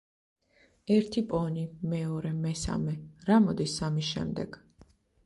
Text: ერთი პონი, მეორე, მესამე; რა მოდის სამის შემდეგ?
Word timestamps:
ერთი 0.93 1.21
პონი, 1.33 1.65
მეორე, 1.91 2.31
მესამე; 2.45 2.95
რა 3.29 3.37
მოდის 3.45 3.77
სამის 3.83 4.11
შემდეგ? 4.17 4.59